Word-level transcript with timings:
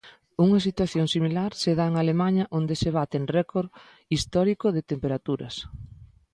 Unha 0.45 0.63
situación 0.67 1.05
similar 1.15 1.51
se 1.61 1.71
dá 1.77 1.85
en 1.91 1.95
Alemaña 2.01 2.43
onde 2.57 2.75
se 2.81 2.89
baten 2.97 3.23
récord 3.37 3.69
histórico 4.15 4.65
de 4.75 4.85
temperaturas. 4.91 5.55